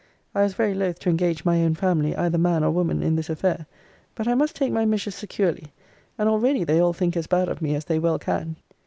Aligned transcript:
I 0.33 0.41
was 0.41 0.55
very 0.55 0.73
loth 0.73 0.97
to 1.01 1.11
engage 1.11 1.45
my 1.45 1.63
own 1.63 1.75
family, 1.75 2.15
either 2.15 2.39
man 2.39 2.63
or 2.63 2.71
woman, 2.71 3.03
in 3.03 3.15
this 3.15 3.29
affair; 3.29 3.67
but 4.15 4.27
I 4.27 4.33
must 4.33 4.55
take 4.55 4.71
my 4.73 4.83
measures 4.83 5.13
securely: 5.13 5.73
and 6.17 6.27
already 6.27 6.63
they 6.63 6.79
all 6.79 6.91
think 6.93 7.15
as 7.15 7.27
bad 7.27 7.47
of 7.47 7.61
me 7.61 7.75
as 7.75 7.85
they 7.85 7.99
well 7.99 8.17
can. 8.17 8.55